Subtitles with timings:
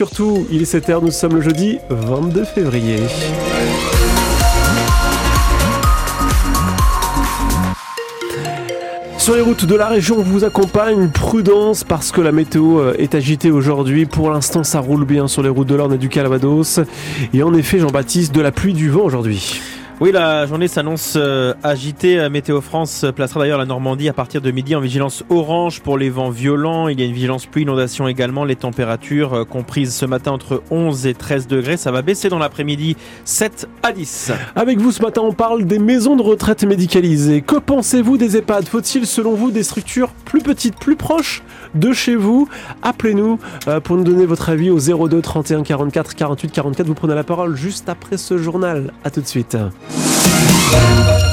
[0.00, 2.98] Surtout, il est 7h, nous sommes le jeudi 22 février.
[9.18, 11.08] Sur les routes de la région, on vous accompagne.
[11.08, 14.06] Prudence parce que la météo euh, est agitée aujourd'hui.
[14.06, 16.78] Pour l'instant, ça roule bien sur les routes de l'Orne et du Calvados.
[17.34, 19.60] Et en effet, Jean-Baptiste, de la pluie, du vent aujourd'hui.
[20.00, 22.20] Oui, la journée s'annonce euh, agitée.
[22.20, 25.98] Euh, Météo France placera d'ailleurs la Normandie à partir de midi en vigilance orange pour
[25.98, 26.86] les vents violents.
[26.86, 28.44] Il y a une vigilance pluie, inondation également.
[28.44, 31.76] Les températures euh, comprises ce matin entre 11 et 13 degrés.
[31.76, 34.30] Ça va baisser dans l'après-midi 7 à 10.
[34.54, 37.42] Avec vous ce matin, on parle des maisons de retraite médicalisées.
[37.42, 38.68] Que pensez-vous des EHPAD?
[38.68, 41.42] Faut-il selon vous des structures plus petites, plus proches
[41.74, 42.48] de chez vous?
[42.82, 43.40] Appelez-nous
[43.82, 46.86] pour nous donner votre avis au 02 31 44 48 44.
[46.86, 48.92] Vous prenez la parole juste après ce journal.
[49.02, 49.56] A tout de suite.
[50.40, 51.27] Thank you.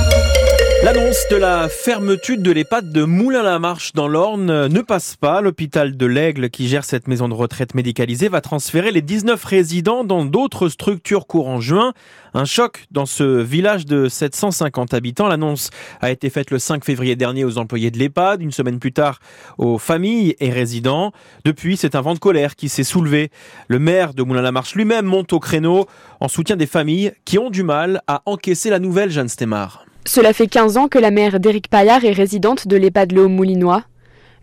[0.85, 5.41] L'annonce de la fermeture de l'EHPAD de Moulin-la-Marche dans l'Orne ne passe pas.
[5.41, 10.03] L'hôpital de l'Aigle, qui gère cette maison de retraite médicalisée, va transférer les 19 résidents
[10.03, 11.93] dans d'autres structures courant juin.
[12.35, 15.27] Un choc dans ce village de 750 habitants.
[15.27, 18.93] L'annonce a été faite le 5 février dernier aux employés de l'EHPAD, une semaine plus
[18.93, 19.17] tard
[19.57, 21.13] aux familles et résidents.
[21.45, 23.31] Depuis, c'est un vent de colère qui s'est soulevé.
[23.69, 25.87] Le maire de Moulin-la-Marche lui-même monte au créneau
[26.19, 29.83] en soutien des familles qui ont du mal à encaisser la nouvelle Jeanne Stémar.
[30.07, 33.83] Cela fait 15 ans que la mère d'Éric Paillard est résidente de l'EHPAD Léo Moulinois.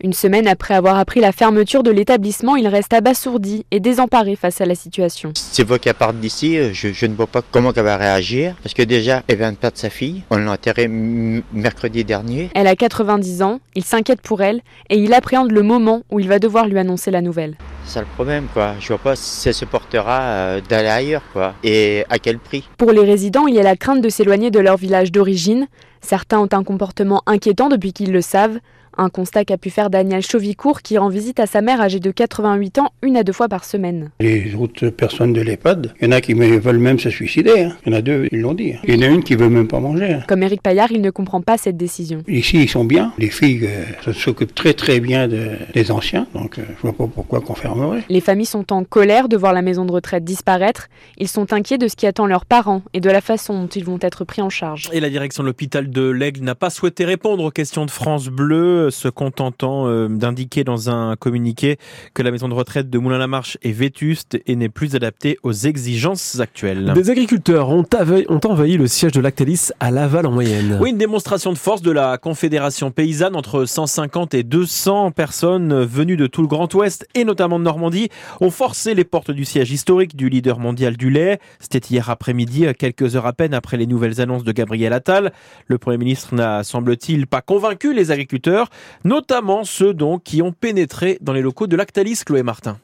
[0.02, 4.60] Une semaine après avoir appris la fermeture de l'établissement, il reste abasourdi et désemparé face
[4.60, 5.32] à la situation.
[5.36, 8.56] C'est vous qu'elle part d'ici, je, ne vois pas comment elle va réagir.
[8.64, 10.24] Parce que déjà, elle vient de perdre sa fille.
[10.30, 12.50] On l'a enterrée mercredi dernier.
[12.56, 16.26] Elle a 90 ans, il s'inquiète pour elle et il appréhende le moment où il
[16.26, 17.56] va devoir lui annoncer la nouvelle.
[17.92, 18.46] C'est le problème,
[18.88, 21.20] vois pas si ça se portera euh, d'aller ailleurs.
[21.62, 22.66] Et à quel prix?
[22.78, 25.66] Pour les résidents, il y a la crainte de s'éloigner de leur village d'origine.
[26.00, 28.60] Certains ont un comportement inquiétant depuis qu'ils le savent.
[28.96, 32.10] Un constat qu'a pu faire Daniel Chauvicourt qui rend visite à sa mère âgée de
[32.10, 34.10] 88 ans une à deux fois par semaine.
[34.20, 37.62] Les autres personnes de l'EHPAD, il y en a qui veulent même se suicider.
[37.62, 37.76] Hein.
[37.86, 38.74] Il y en a deux, ils l'ont dit.
[38.74, 38.80] Hein.
[38.84, 40.12] Il y en a une qui veut même pas manger.
[40.14, 40.22] Hein.
[40.28, 42.22] Comme Eric Paillard, il ne comprend pas cette décision.
[42.28, 43.12] Ici, ils sont bien.
[43.18, 47.40] Les filles euh, s'occupent très très bien des anciens, donc euh, je vois pas pourquoi
[47.40, 48.02] qu'on fermerait.
[48.08, 50.88] Les familles sont en colère de voir la maison de retraite disparaître.
[51.18, 53.84] Ils sont inquiets de ce qui attend leurs parents et de la façon dont ils
[53.84, 54.90] vont être pris en charge.
[54.92, 58.28] Et la direction de l'hôpital de l'Aigle n'a pas souhaité répondre aux questions de France
[58.28, 61.78] Bleu se contentant euh, d'indiquer dans un communiqué
[62.14, 66.40] que la maison de retraite de Moulin-la-Marche est vétuste et n'est plus adaptée aux exigences
[66.40, 66.92] actuelles.
[66.94, 67.84] Des agriculteurs ont,
[68.28, 70.78] ont envahi le siège de Lactalis à Laval en moyenne.
[70.80, 76.16] Oui, une démonstration de force de la Confédération paysanne entre 150 et 200 personnes venues
[76.16, 78.08] de tout le Grand Ouest et notamment de Normandie
[78.40, 81.38] ont forcé les portes du siège historique du leader mondial du lait.
[81.58, 85.32] C'était hier après-midi, quelques heures à peine après les nouvelles annonces de Gabriel Attal.
[85.66, 88.68] Le Premier ministre n'a, semble-t-il, pas convaincu les agriculteurs
[89.04, 92.78] notamment ceux donc qui ont pénétré dans les locaux de Lactalis, Chloé Martin.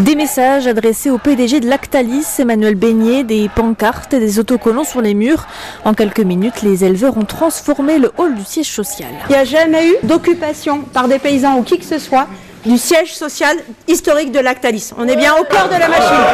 [0.00, 5.00] Des messages adressés au PDG de Lactalis, Emmanuel Beignet, des pancartes et des autocollants sur
[5.00, 5.46] les murs.
[5.84, 9.10] En quelques minutes, les éleveurs ont transformé le hall du siège social.
[9.28, 12.26] Il n'y a jamais eu d'occupation par des paysans ou qui que ce soit
[12.64, 13.56] du siège social
[13.88, 14.92] historique de Lactalis.
[14.98, 16.24] On est bien au cœur de la machine.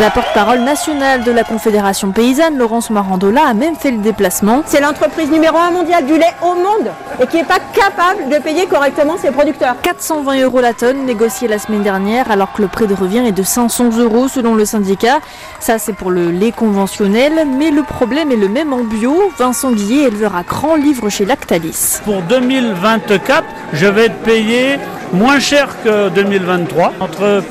[0.00, 4.62] La porte-parole nationale de la Confédération paysanne, Laurence Marandola, a même fait le déplacement.
[4.66, 6.90] C'est l'entreprise numéro un mondiale du lait au monde
[7.20, 9.76] et qui n'est pas capable de payer correctement ses producteurs.
[9.82, 13.32] 420 euros la tonne négociée la semaine dernière alors que le prix de revient est
[13.32, 15.18] de 500 euros selon le syndicat.
[15.60, 19.32] Ça c'est pour le lait conventionnel, mais le problème est le même en bio.
[19.38, 22.00] Vincent Guillet, éleveur à Cran, livre chez Lactalis.
[22.04, 24.78] Pour 2024, je vais être payé
[25.14, 27.42] moins cher que 2023, entre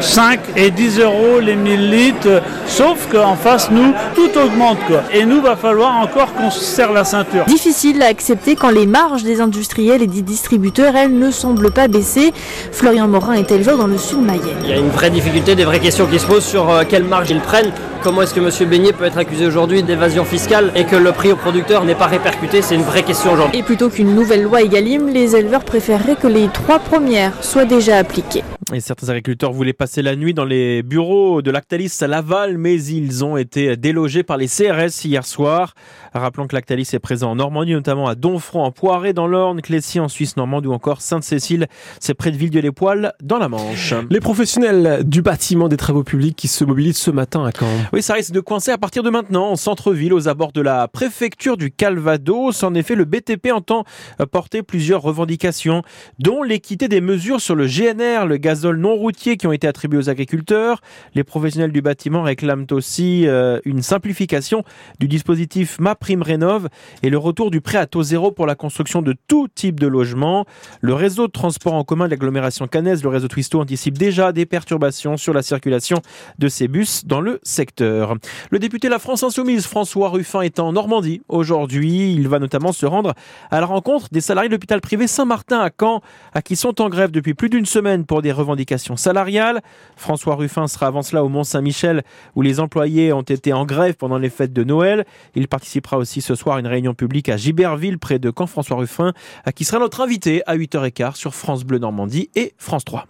[0.00, 4.78] 5 et 10 euros les 1000 litres, sauf qu'en face, nous, tout augmente.
[4.86, 5.02] Quoi.
[5.12, 7.44] Et nous, va falloir encore qu'on se serre la ceinture.
[7.46, 11.88] Difficile à accepter quand les marges des industriels et des distributeurs, elles, ne semblent pas
[11.88, 12.32] baisser.
[12.72, 14.42] Florian Morin est éleveur dans le sud Mayenne.
[14.64, 17.04] Il y a une vraie difficulté, des vraies questions qui se posent sur euh, quelle
[17.04, 17.72] marge ils prennent.
[18.02, 18.68] Comment est-ce que M.
[18.68, 22.06] Beignet peut être accusé aujourd'hui d'évasion fiscale et que le prix au producteur n'est pas
[22.06, 22.62] répercuté?
[22.62, 23.58] C'est une vraie question aujourd'hui.
[23.58, 27.96] Et plutôt qu'une nouvelle loi Egalim, les éleveurs préféreraient que les trois premières soient déjà
[27.96, 28.44] appliquées.
[28.74, 32.76] Et certains agriculteurs voulaient passer la nuit dans les bureaux de Lactalis à Laval, mais
[32.76, 35.72] ils ont été délogés par les CRS hier soir.
[36.12, 40.00] Rappelons que Lactalis est présent en Normandie, notamment à Donfront, en Poiré, dans l'Orne, Clécy,
[40.00, 41.66] en Suisse normande ou encore Sainte-Cécile,
[41.98, 43.94] c'est près de Villedieu-les-Poils, dans la Manche.
[44.10, 47.66] Les professionnels du bâtiment des travaux publics qui se mobilisent ce matin à Caen.
[47.94, 50.88] Oui, ça risque de coincer à partir de maintenant en centre-ville, aux abords de la
[50.88, 52.62] préfecture du Calvados.
[52.62, 53.84] En effet, le BTP entend
[54.30, 55.82] porter plusieurs revendications,
[56.18, 59.68] dont l'équité des mesures sur le GNR, le gaz gazole non routier qui ont été
[59.68, 60.80] attribués aux agriculteurs.
[61.14, 64.64] Les professionnels du bâtiment réclament aussi euh, une simplification
[64.98, 66.68] du dispositif MaPrimeRénov
[67.04, 69.86] et le retour du prêt à taux zéro pour la construction de tout type de
[69.86, 70.44] logement.
[70.80, 74.44] Le réseau de transport en commun de l'agglomération cannaise, le réseau Twisto, anticipe déjà des
[74.44, 75.98] perturbations sur la circulation
[76.38, 78.16] de ces bus dans le secteur.
[78.50, 82.12] Le député La France Insoumise, François Ruffin, est en Normandie aujourd'hui.
[82.12, 83.14] Il va notamment se rendre
[83.52, 86.00] à la rencontre des salariés de l'hôpital privé Saint-Martin à Caen,
[86.34, 88.47] à qui sont en grève depuis plus d'une semaine pour des revendications
[88.96, 89.60] salariales.
[89.96, 92.02] François Ruffin sera avant cela au Mont-Saint-Michel,
[92.34, 95.04] où les employés ont été en grève pendant les fêtes de Noël.
[95.34, 98.46] Il participera aussi ce soir à une réunion publique à Giberville, près de Caen.
[98.46, 99.12] François Ruffin,
[99.54, 103.06] qui sera notre invité à 8h15 sur France Bleu Normandie et France 3.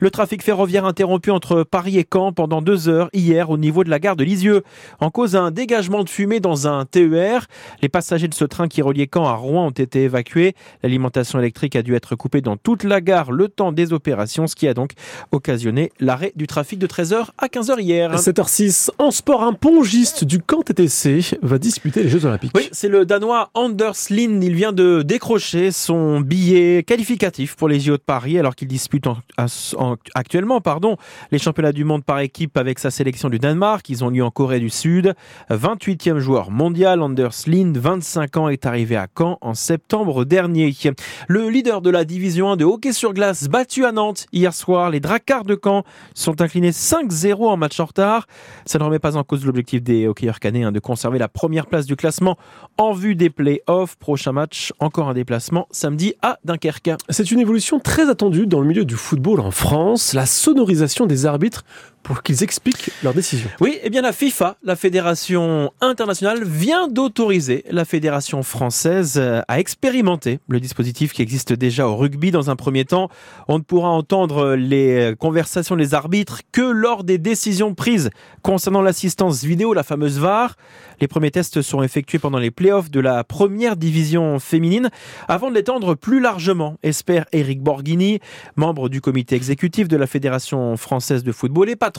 [0.00, 3.90] Le trafic ferroviaire interrompu entre Paris et Caen pendant deux heures hier au niveau de
[3.90, 4.62] la gare de Lisieux,
[5.00, 7.46] en cause d'un dégagement de fumée dans un TER.
[7.82, 10.54] Les passagers de ce train qui reliait Caen à Rouen ont été évacués.
[10.82, 14.54] L'alimentation électrique a dû être coupée dans toute la gare le temps des opérations, ce
[14.54, 14.92] qui a donc
[15.32, 18.14] occasionné l'arrêt du trafic de 13h à 15h hier.
[18.14, 22.52] 7h06, en sport, un pongiste du camp TTC va disputer les Jeux Olympiques.
[22.54, 24.44] Oui, c'est le Danois Anders Lind.
[24.44, 29.06] Il vient de décrocher son billet qualificatif pour les JO de Paris alors qu'il dispute
[29.08, 29.16] en,
[30.14, 30.96] actuellement pardon,
[31.32, 33.88] les championnats du monde par équipe avec sa sélection du Danemark.
[33.88, 35.14] Ils ont lieu en Corée du Sud.
[35.50, 40.74] 28e joueur mondial, Anders Lind, 25 ans, est arrivé à Caen en septembre dernier.
[41.28, 44.65] Le leader de la division 1 de hockey sur glace, battu à Nantes hier soir,
[44.90, 45.84] les Dracars de Caen
[46.14, 48.26] sont inclinés 5-0 en match en retard.
[48.64, 51.86] Ça ne remet pas en cause l'objectif des hockeyeurs canéens de conserver la première place
[51.86, 52.36] du classement
[52.78, 53.96] en vue des play-offs.
[53.96, 56.90] Prochain match, encore un déplacement samedi à Dunkerque.
[57.08, 61.26] C'est une évolution très attendue dans le milieu du football en France, la sonorisation des
[61.26, 61.64] arbitres
[62.06, 63.50] pour qu'ils expliquent leurs décisions.
[63.60, 69.42] Oui, et eh bien la FIFA, la fédération internationale, vient d'autoriser la fédération française euh,
[69.48, 72.30] à expérimenter le dispositif qui existe déjà au rugby.
[72.30, 73.08] Dans un premier temps,
[73.48, 78.10] on ne pourra entendre les conversations des arbitres que lors des décisions prises
[78.42, 80.54] concernant l'assistance vidéo, la fameuse VAR.
[81.00, 84.90] Les premiers tests sont effectués pendant les playoffs de la première division féminine
[85.26, 88.20] avant de l'étendre plus largement, espère Eric Borghini,
[88.54, 91.95] membre du comité exécutif de la Fédération française de football et patron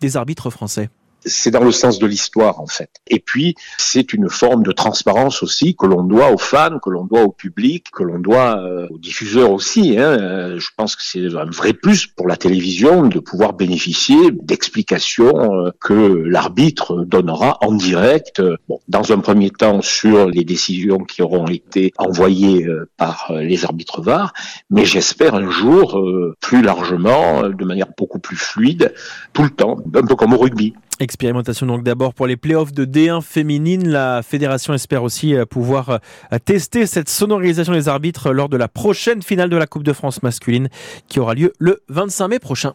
[0.00, 0.90] des arbitres français
[1.24, 2.90] c'est dans le sens de l'histoire en fait.
[3.06, 7.04] Et puis c'est une forme de transparence aussi que l'on doit aux fans, que l'on
[7.04, 9.98] doit au public, que l'on doit euh, aux diffuseurs aussi.
[9.98, 10.18] Hein.
[10.20, 15.66] Euh, je pense que c'est un vrai plus pour la télévision de pouvoir bénéficier d'explications
[15.66, 18.42] euh, que l'arbitre donnera en direct.
[18.68, 24.02] Bon, dans un premier temps sur les décisions qui auront été envoyées par les arbitres
[24.02, 24.32] VAR,
[24.70, 26.00] mais j'espère un jour
[26.40, 28.94] plus largement, de manière beaucoup plus fluide,
[29.32, 30.74] tout le temps, un peu comme au rugby.
[31.00, 33.88] Expérimentation donc d'abord pour les playoffs de D1 féminine.
[33.88, 38.68] La fédération espère aussi euh, pouvoir euh, tester cette sonorisation des arbitres lors de la
[38.68, 40.68] prochaine finale de la Coupe de France masculine
[41.08, 42.74] qui aura lieu le 25 mai prochain.